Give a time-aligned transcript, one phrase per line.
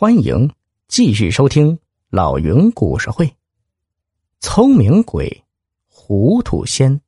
[0.00, 0.48] 欢迎
[0.86, 1.76] 继续收听
[2.08, 3.36] 老云故事会。
[4.38, 5.44] 聪明鬼，
[5.88, 7.00] 糊涂仙。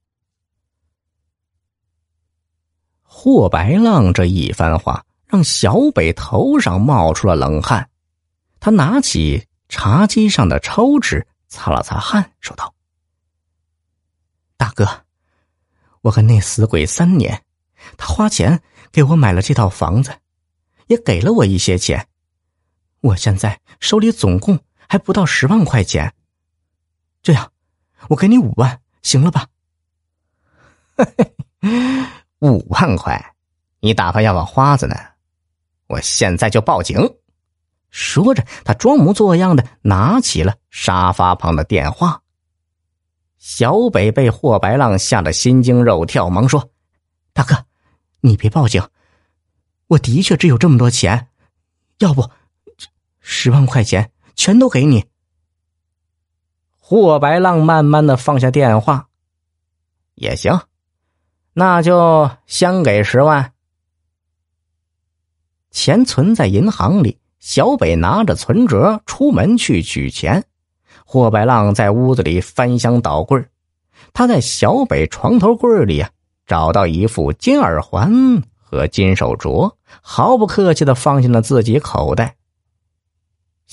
[3.05, 7.89] 霍白浪这一番话，让小北头上冒出了冷汗。
[8.59, 12.75] 他拿起茶几上的抽纸，擦了擦汗，说道
[14.59, 15.05] ：“大哥，
[16.01, 17.45] 我跟那死鬼三年，
[17.97, 18.61] 他花钱
[18.91, 20.13] 给我买了这套房子，
[20.89, 22.05] 也给了我一些钱。”
[23.01, 24.59] 我现在手里总共
[24.89, 26.13] 还不到十万块钱，
[27.23, 27.51] 这样，
[28.09, 29.47] 我给你五万，行了吧？
[32.41, 33.35] 五万块，
[33.81, 34.95] 你打发要我花子呢？
[35.87, 36.99] 我现在就报警！
[37.91, 42.23] 说着，他装模作样的拿起了沙发旁的电话。
[43.39, 46.71] 小北被霍白浪吓得心惊肉跳，忙说
[47.33, 47.65] ：“大哥，
[48.21, 48.87] 你别报警，
[49.87, 51.29] 我的确只有这么多钱，
[52.01, 52.31] 要不……”
[53.43, 55.07] 十万块钱全都给你。
[56.79, 59.09] 霍白浪慢慢的放下电话，
[60.15, 60.61] 也行，
[61.55, 63.55] 那就先给十万。
[65.71, 70.45] 钱存在银行里，小北拿着存折出门去取钱。
[71.07, 73.43] 霍白浪在屋子里翻箱倒柜
[74.13, 76.11] 他在小北床头柜里啊
[76.47, 82.37] 找到一副金耳环和金手镯，毫不客气的放进了自己口袋。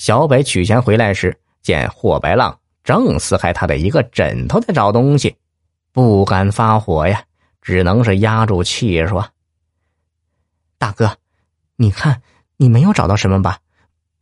[0.08, 5.36] 小北取钱回来时，见霍白浪正撕开他的一个枕头在找东西，
[5.92, 7.22] 不敢发火呀，
[7.60, 9.28] 只能是压住气说
[10.78, 11.18] ：“大哥，
[11.76, 12.22] 你看
[12.56, 13.58] 你没有找到什么吧？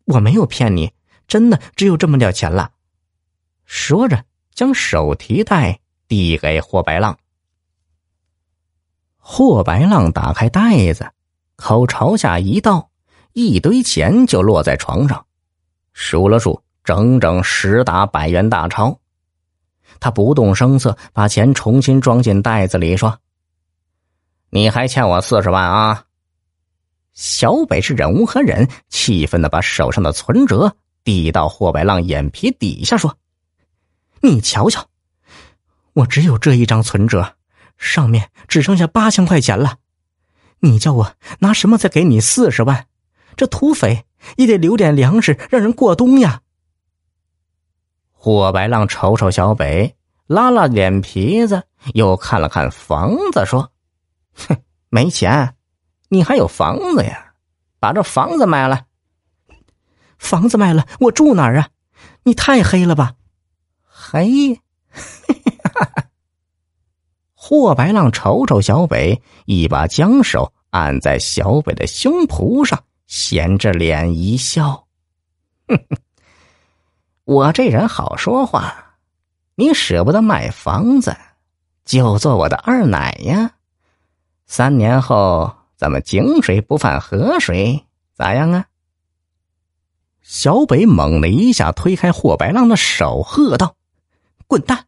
[0.06, 0.92] 我没有骗你，
[1.28, 2.72] 真的只有这么点钱了。”
[3.64, 4.24] 说着，
[4.56, 5.78] 将手提袋
[6.08, 7.16] 递给霍白浪。
[9.18, 11.12] 霍白浪打开袋子，
[11.54, 12.90] 口朝下一倒，
[13.34, 15.24] 一堆钱就落在床上。
[15.98, 19.00] 数了数，整整十沓百元大钞。
[19.98, 23.18] 他不动声色，把钱重新装进袋子里，说
[24.50, 26.04] ：“你还欠我四十万啊！”
[27.14, 33.16] 小北是忍无可忍，气愤的把手上的存折递到霍白浪眼皮底下，说
[34.20, 34.86] ：“你瞧瞧，
[35.94, 37.36] 我只有这一张存折，
[37.78, 39.78] 上面只剩下八千块钱了。
[40.60, 42.86] 你叫我拿什么再给你四十万？
[43.34, 44.04] 这土匪！”
[44.36, 46.40] 也得留点粮食让人过冬呀。
[48.12, 49.94] 霍白浪瞅瞅小北，
[50.26, 51.62] 拉拉脸皮子，
[51.94, 53.70] 又看了看房子，说
[54.34, 54.56] ：“哼，
[54.88, 55.54] 没钱，
[56.08, 57.32] 你还有房子呀？
[57.78, 58.84] 把这房子卖了。
[60.18, 61.68] 房子卖了，我住哪儿啊？
[62.24, 63.14] 你太黑了吧？
[63.82, 64.60] 黑。”
[67.34, 72.82] 霍白浪瞅瞅小北，一把将手按在小北的胸脯上。
[73.06, 74.86] 闲着脸一笑，
[75.68, 75.96] 哼哼，
[77.24, 78.96] 我这人好说话，
[79.54, 81.16] 你舍不得买房子，
[81.84, 83.52] 就做我的二奶呀。
[84.46, 87.84] 三年后，咱们井水不犯河水，
[88.14, 88.66] 咋样啊？
[90.22, 93.76] 小北猛的一下推开霍白浪的手，喝道
[94.48, 94.86] ：“滚蛋！”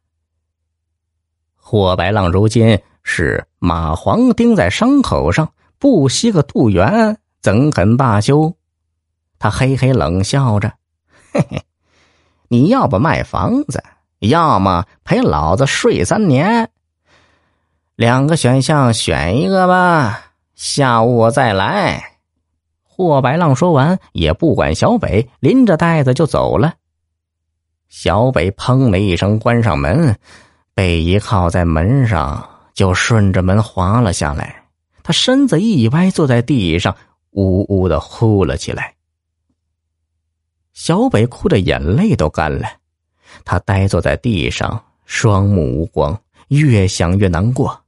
[1.55, 7.21] 霍白浪如今是蚂蟥钉在伤口上，不惜个杜源。
[7.48, 8.54] 怎肯罢休？
[9.38, 10.70] 他嘿嘿冷笑着
[11.32, 11.62] ：“嘿嘿，
[12.48, 13.82] 你要不卖房子，
[14.19, 16.69] 要么陪老子睡三年。
[17.97, 20.32] 两个选项选一个吧。
[20.56, 22.19] 下午我再来。”
[22.84, 26.75] 霍白浪说完，也不管小北，拎着袋子就走了。
[27.88, 30.15] 小北砰的一声关上门，
[30.75, 34.65] 背一靠在门上，就顺着门滑了下来。
[35.03, 36.94] 他身子一歪，坐在地上。
[37.33, 38.94] 呜呜的哭了起来。
[40.72, 42.69] 小北哭的眼泪都干了，
[43.44, 46.19] 他呆坐在地上，双目无光，
[46.49, 47.84] 越想越难过。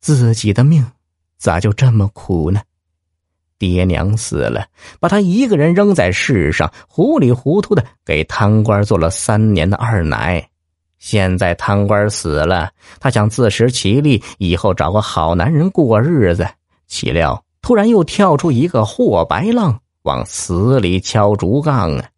[0.00, 0.84] 自己的命
[1.38, 2.60] 咋就这么苦呢？
[3.58, 4.66] 爹娘死了，
[5.00, 10.46] 把他一个人扔在世上，糊里糊涂的给贪官做了三年的二奶。
[10.98, 12.70] 现在贪官死了，
[13.00, 16.46] 他想自食其力，以后找个好男人过日子，
[16.86, 17.45] 岂料。
[17.66, 22.08] 突然又跳出一个霍白浪，往死里敲竹杠啊！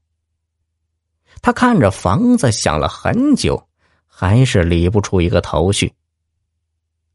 [1.40, 3.66] 他看着房子，想了很久，
[4.06, 5.90] 还是理不出一个头绪。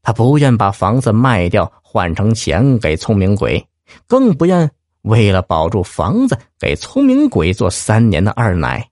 [0.02, 3.64] 他不愿把房子卖掉换成钱给聪明鬼，
[4.08, 4.68] 更不愿
[5.02, 8.90] 为了保住房子给聪明鬼做三年的二奶。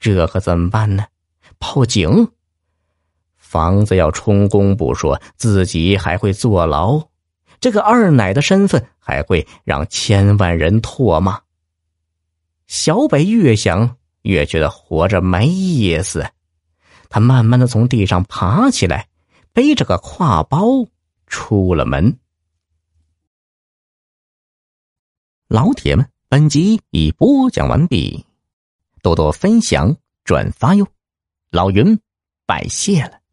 [0.00, 1.04] 这可怎么办呢？
[1.58, 2.26] 报警？
[3.36, 6.98] 房子要充公不说，自己还会坐牢。
[7.64, 11.40] 这个二奶的身份还会让千万人唾骂。
[12.66, 16.30] 小北越想越觉得活着没意思，
[17.08, 19.08] 他慢慢的从地上爬起来，
[19.54, 20.86] 背着个挎包
[21.26, 22.18] 出了门。
[25.48, 28.26] 老铁们，本集已播讲完毕，
[29.00, 30.86] 多多分享转发哟，
[31.50, 31.98] 老云
[32.44, 33.23] 拜谢了。